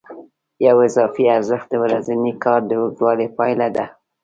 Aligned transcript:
یو 0.67 0.77
اضافي 0.87 1.23
ارزښت 1.37 1.67
د 1.71 1.75
ورځني 1.83 2.33
کار 2.43 2.61
د 2.67 2.71
اوږدوالي 2.81 3.27
پایله 3.37 3.67
ده 3.75 3.85